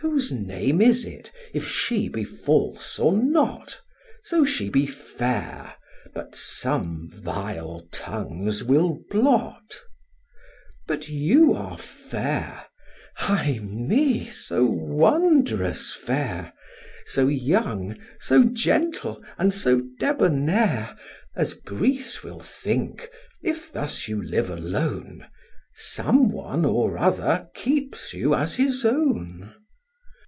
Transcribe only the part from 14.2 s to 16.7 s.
so wondrous fair,